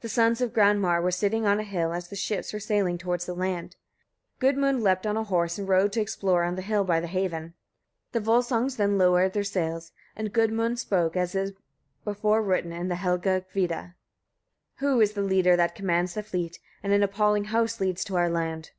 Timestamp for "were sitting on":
1.02-1.60